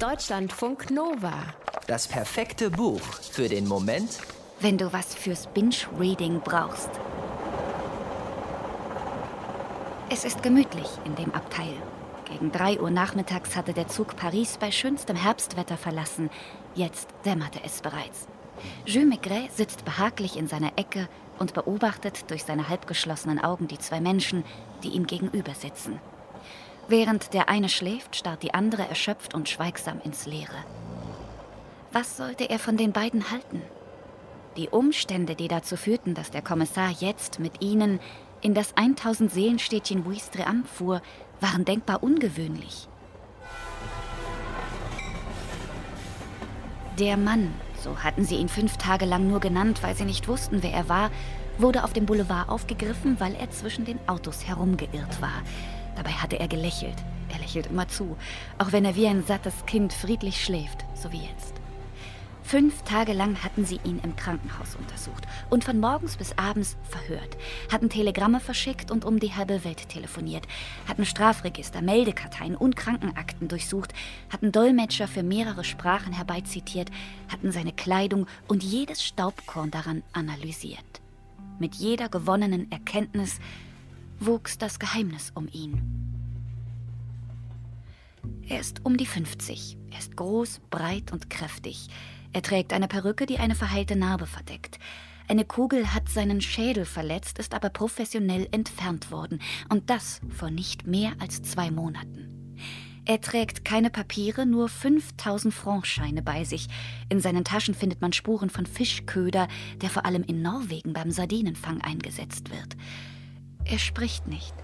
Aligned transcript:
Deutschlandfunk 0.00 0.92
Nova. 0.92 1.34
Das 1.88 2.06
perfekte 2.06 2.70
Buch 2.70 3.00
für 3.00 3.48
den 3.48 3.66
Moment, 3.66 4.18
wenn 4.60 4.78
du 4.78 4.92
was 4.92 5.12
fürs 5.12 5.48
Binge-Reading 5.48 6.40
brauchst. 6.40 6.90
Es 10.08 10.24
ist 10.24 10.40
gemütlich 10.44 10.86
in 11.04 11.16
dem 11.16 11.34
Abteil. 11.34 11.74
Gegen 12.26 12.52
3 12.52 12.78
Uhr 12.78 12.92
nachmittags 12.92 13.56
hatte 13.56 13.72
der 13.72 13.88
Zug 13.88 14.14
Paris 14.14 14.56
bei 14.60 14.70
schönstem 14.70 15.16
Herbstwetter 15.16 15.76
verlassen. 15.76 16.30
Jetzt 16.76 17.08
dämmerte 17.24 17.58
es 17.64 17.80
bereits. 17.80 18.28
Jules 18.86 19.08
Maigret 19.08 19.50
sitzt 19.52 19.84
behaglich 19.84 20.36
in 20.36 20.46
seiner 20.46 20.78
Ecke 20.78 21.08
und 21.40 21.54
beobachtet 21.54 22.30
durch 22.30 22.44
seine 22.44 22.68
halbgeschlossenen 22.68 23.42
Augen 23.42 23.66
die 23.66 23.78
zwei 23.78 24.00
Menschen, 24.00 24.44
die 24.84 24.90
ihm 24.90 25.08
gegenüber 25.08 25.54
sitzen. 25.54 25.98
Während 26.88 27.34
der 27.34 27.50
eine 27.50 27.68
schläft, 27.68 28.16
starrt 28.16 28.42
die 28.42 28.54
andere 28.54 28.88
erschöpft 28.88 29.34
und 29.34 29.46
schweigsam 29.46 30.00
ins 30.02 30.24
Leere. 30.24 30.64
Was 31.92 32.16
sollte 32.16 32.48
er 32.48 32.58
von 32.58 32.78
den 32.78 32.92
beiden 32.92 33.30
halten? 33.30 33.60
Die 34.56 34.70
Umstände, 34.70 35.34
die 35.34 35.48
dazu 35.48 35.76
führten, 35.76 36.14
dass 36.14 36.30
der 36.30 36.40
Kommissar 36.40 36.90
jetzt 36.98 37.40
mit 37.40 37.62
ihnen 37.62 38.00
in 38.40 38.54
das 38.54 38.74
1000 38.74 39.30
Seelenstädtchen 39.30 40.06
Ouistreham 40.06 40.64
fuhr, 40.64 41.02
waren 41.40 41.66
denkbar 41.66 42.02
ungewöhnlich. 42.02 42.88
Der 46.98 47.18
Mann, 47.18 47.52
so 47.82 47.98
hatten 47.98 48.24
sie 48.24 48.36
ihn 48.36 48.48
fünf 48.48 48.78
Tage 48.78 49.04
lang 49.04 49.28
nur 49.28 49.40
genannt, 49.40 49.82
weil 49.82 49.94
sie 49.94 50.06
nicht 50.06 50.26
wussten, 50.26 50.62
wer 50.62 50.72
er 50.72 50.88
war, 50.88 51.10
wurde 51.58 51.84
auf 51.84 51.92
dem 51.92 52.06
Boulevard 52.06 52.48
aufgegriffen, 52.48 53.20
weil 53.20 53.34
er 53.34 53.50
zwischen 53.50 53.84
den 53.84 53.98
Autos 54.08 54.48
herumgeirrt 54.48 55.20
war. 55.20 55.42
Dabei 55.98 56.12
hatte 56.12 56.38
er 56.38 56.46
gelächelt. 56.46 56.94
Er 57.28 57.40
lächelt 57.40 57.66
immer 57.66 57.88
zu, 57.88 58.16
auch 58.56 58.70
wenn 58.70 58.84
er 58.84 58.94
wie 58.94 59.08
ein 59.08 59.24
sattes 59.24 59.66
Kind 59.66 59.92
friedlich 59.92 60.44
schläft, 60.44 60.84
so 60.94 61.10
wie 61.10 61.18
jetzt. 61.18 61.54
Fünf 62.44 62.82
Tage 62.82 63.12
lang 63.12 63.42
hatten 63.42 63.66
sie 63.66 63.80
ihn 63.82 63.98
im 64.04 64.14
Krankenhaus 64.14 64.76
untersucht 64.76 65.24
und 65.50 65.64
von 65.64 65.80
morgens 65.80 66.16
bis 66.16 66.38
abends 66.38 66.76
verhört, 66.88 67.36
hatten 67.70 67.90
Telegramme 67.90 68.38
verschickt 68.38 68.92
und 68.92 69.04
um 69.04 69.18
die 69.18 69.34
halbe 69.34 69.64
Welt 69.64 69.88
telefoniert, 69.88 70.46
hatten 70.86 71.04
Strafregister, 71.04 71.82
Meldekarteien 71.82 72.54
und 72.54 72.76
Krankenakten 72.76 73.48
durchsucht, 73.48 73.92
hatten 74.32 74.52
Dolmetscher 74.52 75.08
für 75.08 75.24
mehrere 75.24 75.64
Sprachen 75.64 76.12
herbeizitiert, 76.12 76.90
hatten 77.30 77.50
seine 77.50 77.72
Kleidung 77.72 78.28
und 78.46 78.62
jedes 78.62 79.04
Staubkorn 79.04 79.72
daran 79.72 80.04
analysiert. 80.12 80.78
Mit 81.58 81.74
jeder 81.74 82.08
gewonnenen 82.08 82.70
Erkenntnis 82.70 83.40
wuchs 84.20 84.58
das 84.58 84.78
Geheimnis 84.78 85.32
um 85.34 85.48
ihn. 85.52 85.98
Er 88.48 88.60
ist 88.60 88.84
um 88.84 88.96
die 88.96 89.06
50. 89.06 89.76
Er 89.90 89.98
ist 89.98 90.16
groß, 90.16 90.60
breit 90.70 91.12
und 91.12 91.30
kräftig. 91.30 91.88
Er 92.32 92.42
trägt 92.42 92.72
eine 92.72 92.88
Perücke, 92.88 93.26
die 93.26 93.38
eine 93.38 93.54
verheilte 93.54 93.96
Narbe 93.96 94.26
verdeckt. 94.26 94.78
Eine 95.28 95.44
Kugel 95.44 95.92
hat 95.92 96.08
seinen 96.08 96.40
Schädel 96.40 96.86
verletzt, 96.86 97.38
ist 97.38 97.52
aber 97.52 97.68
professionell 97.68 98.48
entfernt 98.50 99.10
worden. 99.10 99.40
Und 99.68 99.90
das 99.90 100.20
vor 100.30 100.50
nicht 100.50 100.86
mehr 100.86 101.12
als 101.18 101.42
zwei 101.42 101.70
Monaten. 101.70 102.62
Er 103.04 103.20
trägt 103.20 103.64
keine 103.64 103.88
Papiere, 103.88 104.44
nur 104.44 104.68
5000 104.68 105.52
Francscheine 105.52 106.22
bei 106.22 106.44
sich. 106.44 106.68
In 107.08 107.20
seinen 107.20 107.44
Taschen 107.44 107.74
findet 107.74 108.00
man 108.02 108.12
Spuren 108.12 108.50
von 108.50 108.66
Fischköder, 108.66 109.48
der 109.80 109.90
vor 109.90 110.04
allem 110.04 110.22
in 110.24 110.42
Norwegen 110.42 110.92
beim 110.92 111.10
Sardinenfang 111.10 111.80
eingesetzt 111.80 112.50
wird. 112.50 112.76
Er 113.70 113.78
spricht 113.78 114.26
nicht, 114.26 114.54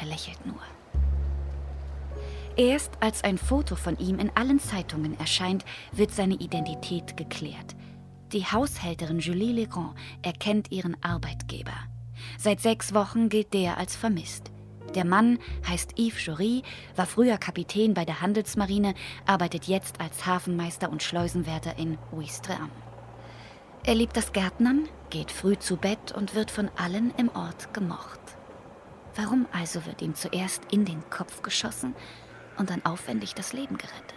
er 0.00 0.06
lächelt 0.06 0.46
nur. 0.46 0.60
Erst 2.56 2.92
als 3.00 3.24
ein 3.24 3.38
Foto 3.38 3.74
von 3.74 3.98
ihm 3.98 4.18
in 4.20 4.30
allen 4.34 4.60
Zeitungen 4.60 5.18
erscheint, 5.18 5.64
wird 5.92 6.12
seine 6.12 6.34
Identität 6.34 7.16
geklärt. 7.16 7.74
Die 8.32 8.44
Haushälterin 8.44 9.18
Julie 9.18 9.52
Legrand 9.52 9.94
erkennt 10.22 10.70
ihren 10.70 10.96
Arbeitgeber. 11.02 11.74
Seit 12.38 12.60
sechs 12.60 12.94
Wochen 12.94 13.28
gilt 13.28 13.52
der 13.52 13.78
als 13.78 13.96
vermisst. 13.96 14.52
Der 14.94 15.04
Mann 15.04 15.38
heißt 15.68 15.98
Yves 15.98 16.24
Jory, 16.24 16.62
war 16.94 17.06
früher 17.06 17.38
Kapitän 17.38 17.94
bei 17.94 18.04
der 18.04 18.20
Handelsmarine, 18.20 18.94
arbeitet 19.26 19.64
jetzt 19.64 20.00
als 20.00 20.24
Hafenmeister 20.24 20.88
und 20.90 21.02
Schleusenwärter 21.02 21.78
in 21.78 21.98
Ouistreham. 22.12 22.70
Er 23.84 23.94
liebt 23.94 24.16
das 24.16 24.32
Gärtnern, 24.32 24.88
geht 25.10 25.30
früh 25.30 25.58
zu 25.58 25.76
Bett 25.76 26.12
und 26.12 26.34
wird 26.34 26.50
von 26.50 26.70
allen 26.76 27.12
im 27.18 27.28
Ort 27.34 27.74
gemocht. 27.74 28.35
Warum 29.16 29.46
also 29.50 29.86
wird 29.86 30.02
ihm 30.02 30.14
zuerst 30.14 30.62
in 30.70 30.84
den 30.84 31.08
Kopf 31.08 31.40
geschossen 31.40 31.94
und 32.58 32.68
dann 32.68 32.84
aufwendig 32.84 33.34
das 33.34 33.54
Leben 33.54 33.78
gerettet? 33.78 34.14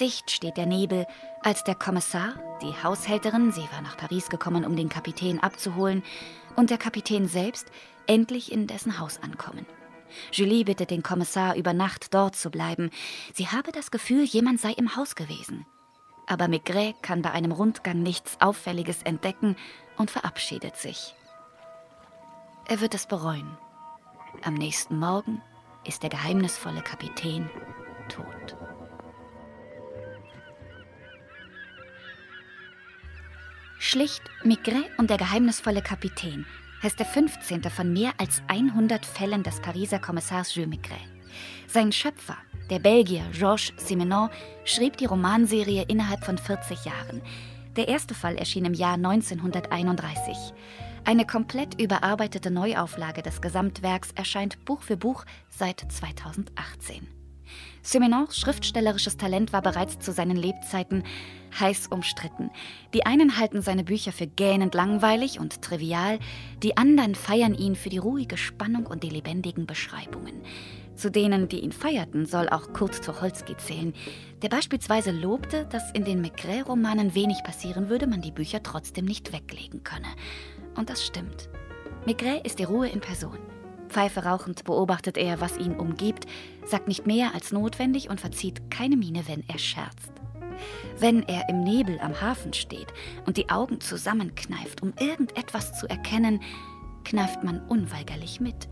Dicht 0.00 0.30
steht 0.30 0.56
der 0.56 0.66
Nebel, 0.66 1.06
als 1.42 1.64
der 1.64 1.74
Kommissar, 1.74 2.34
die 2.62 2.72
Haushälterin, 2.82 3.52
sie 3.52 3.68
war 3.72 3.82
nach 3.82 3.96
Paris 3.96 4.28
gekommen, 4.28 4.64
um 4.64 4.74
den 4.74 4.88
Kapitän 4.88 5.40
abzuholen, 5.40 6.02
und 6.56 6.70
der 6.70 6.78
Kapitän 6.78 7.28
selbst 7.28 7.70
endlich 8.06 8.50
in 8.50 8.66
dessen 8.66 8.98
Haus 8.98 9.20
ankommen. 9.22 9.66
Julie 10.32 10.64
bittet 10.64 10.90
den 10.90 11.02
Kommissar, 11.02 11.56
über 11.56 11.72
Nacht 11.72 12.14
dort 12.14 12.36
zu 12.36 12.50
bleiben. 12.50 12.90
Sie 13.32 13.48
habe 13.48 13.72
das 13.72 13.90
Gefühl, 13.90 14.24
jemand 14.24 14.60
sei 14.60 14.72
im 14.72 14.96
Haus 14.96 15.14
gewesen 15.14 15.66
aber 16.26 16.48
Maigret 16.48 17.02
kann 17.02 17.22
bei 17.22 17.30
einem 17.30 17.52
Rundgang 17.52 18.02
nichts 18.02 18.40
Auffälliges 18.40 19.02
entdecken 19.02 19.56
und 19.96 20.10
verabschiedet 20.10 20.76
sich. 20.76 21.14
Er 22.66 22.80
wird 22.80 22.94
es 22.94 23.06
bereuen. 23.06 23.58
Am 24.44 24.54
nächsten 24.54 24.98
Morgen 24.98 25.42
ist 25.84 26.02
der 26.02 26.10
geheimnisvolle 26.10 26.82
Kapitän 26.82 27.50
tot. 28.08 28.56
Schlicht 33.78 34.22
Maigret 34.44 34.96
und 34.96 35.10
der 35.10 35.18
geheimnisvolle 35.18 35.82
Kapitän 35.82 36.46
heißt 36.82 36.98
der 36.98 37.06
15. 37.06 37.64
von 37.64 37.92
mehr 37.92 38.12
als 38.18 38.42
100 38.48 39.04
Fällen 39.04 39.42
des 39.42 39.60
Pariser 39.60 39.98
Kommissars 39.98 40.54
Jules 40.54 40.70
Maigret. 40.70 41.08
Sein 41.66 41.92
Schöpfer, 41.92 42.36
der 42.72 42.78
Belgier 42.78 43.22
Georges 43.32 43.74
Simenon 43.76 44.30
schrieb 44.64 44.96
die 44.96 45.04
Romanserie 45.04 45.84
innerhalb 45.88 46.24
von 46.24 46.38
40 46.38 46.86
Jahren. 46.86 47.20
Der 47.76 47.86
erste 47.86 48.14
Fall 48.14 48.36
erschien 48.36 48.64
im 48.64 48.72
Jahr 48.72 48.94
1931. 48.94 50.54
Eine 51.04 51.26
komplett 51.26 51.78
überarbeitete 51.78 52.50
Neuauflage 52.50 53.20
des 53.20 53.42
Gesamtwerks 53.42 54.12
erscheint 54.12 54.64
Buch 54.64 54.80
für 54.80 54.96
Buch 54.96 55.26
seit 55.50 55.84
2018. 55.86 57.06
Simenons 57.82 58.38
schriftstellerisches 58.38 59.18
Talent 59.18 59.52
war 59.52 59.60
bereits 59.60 59.98
zu 59.98 60.10
seinen 60.10 60.36
Lebzeiten 60.36 61.02
heiß 61.60 61.88
umstritten. 61.88 62.50
Die 62.94 63.04
einen 63.04 63.36
halten 63.38 63.60
seine 63.60 63.84
Bücher 63.84 64.12
für 64.12 64.26
gähnend 64.26 64.74
langweilig 64.74 65.38
und 65.38 65.60
trivial, 65.60 66.18
die 66.62 66.78
anderen 66.78 67.16
feiern 67.16 67.54
ihn 67.54 67.76
für 67.76 67.90
die 67.90 67.98
ruhige 67.98 68.38
Spannung 68.38 68.86
und 68.86 69.02
die 69.02 69.10
lebendigen 69.10 69.66
Beschreibungen. 69.66 70.40
Zu 71.02 71.10
denen, 71.10 71.48
die 71.48 71.58
ihn 71.58 71.72
feierten, 71.72 72.26
soll 72.26 72.48
auch 72.48 72.72
Kurt 72.72 73.04
Tucholsky 73.04 73.56
zählen, 73.56 73.92
der 74.40 74.50
beispielsweise 74.50 75.10
lobte, 75.10 75.66
dass 75.66 75.90
in 75.90 76.04
den 76.04 76.20
Maigret-Romanen 76.20 77.16
wenig 77.16 77.42
passieren 77.42 77.88
würde, 77.88 78.06
man 78.06 78.22
die 78.22 78.30
Bücher 78.30 78.62
trotzdem 78.62 79.06
nicht 79.06 79.32
weglegen 79.32 79.82
könne. 79.82 80.06
Und 80.76 80.90
das 80.90 81.04
stimmt. 81.04 81.48
Maigret 82.06 82.46
ist 82.46 82.60
die 82.60 82.62
Ruhe 82.62 82.88
in 82.88 83.00
Person. 83.00 83.36
Pfeife 83.88 84.22
rauchend 84.22 84.62
beobachtet 84.62 85.18
er, 85.18 85.40
was 85.40 85.58
ihn 85.58 85.74
umgibt, 85.74 86.26
sagt 86.66 86.86
nicht 86.86 87.04
mehr 87.04 87.34
als 87.34 87.50
notwendig 87.50 88.08
und 88.08 88.20
verzieht 88.20 88.70
keine 88.70 88.96
Miene, 88.96 89.24
wenn 89.26 89.42
er 89.48 89.58
scherzt. 89.58 90.12
Wenn 91.00 91.24
er 91.24 91.48
im 91.48 91.64
Nebel 91.64 91.98
am 91.98 92.20
Hafen 92.20 92.52
steht 92.52 92.94
und 93.26 93.38
die 93.38 93.50
Augen 93.50 93.80
zusammenkneift, 93.80 94.82
um 94.84 94.92
irgendetwas 95.00 95.76
zu 95.76 95.90
erkennen, 95.90 96.40
kneift 97.02 97.42
man 97.42 97.60
unweigerlich 97.66 98.38
mit. 98.38 98.68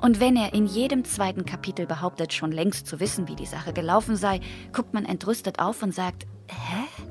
Und 0.00 0.20
wenn 0.20 0.36
er 0.36 0.54
in 0.54 0.66
jedem 0.66 1.04
zweiten 1.04 1.44
Kapitel 1.44 1.86
behauptet, 1.86 2.32
schon 2.32 2.52
längst 2.52 2.86
zu 2.86 3.00
wissen, 3.00 3.28
wie 3.28 3.36
die 3.36 3.46
Sache 3.46 3.72
gelaufen 3.72 4.16
sei, 4.16 4.40
guckt 4.72 4.94
man 4.94 5.04
entrüstet 5.04 5.58
auf 5.58 5.82
und 5.82 5.94
sagt, 5.94 6.26
hä? 6.48 7.04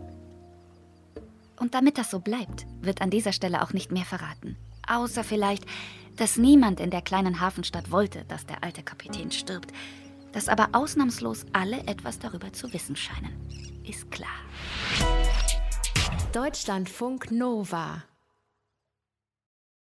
Und 1.59 1.73
damit 1.73 1.97
das 1.97 2.11
so 2.11 2.19
bleibt, 2.19 2.65
wird 2.81 3.01
an 3.01 3.09
dieser 3.09 3.31
Stelle 3.31 3.61
auch 3.61 3.73
nicht 3.73 3.91
mehr 3.91 4.05
verraten. 4.05 4.57
Außer 4.87 5.23
vielleicht, 5.23 5.65
dass 6.15 6.37
niemand 6.37 6.79
in 6.79 6.89
der 6.89 7.01
kleinen 7.01 7.39
Hafenstadt 7.39 7.91
wollte, 7.91 8.25
dass 8.25 8.45
der 8.45 8.63
alte 8.63 8.83
Kapitän 8.83 9.31
stirbt. 9.31 9.71
Dass 10.33 10.49
aber 10.49 10.69
ausnahmslos 10.73 11.45
alle 11.53 11.79
etwas 11.87 12.19
darüber 12.19 12.53
zu 12.53 12.71
wissen 12.73 12.95
scheinen. 12.95 13.35
Ist 13.83 14.11
klar. 14.11 14.29
Deutschlandfunk 16.33 17.31
Nova 17.31 18.03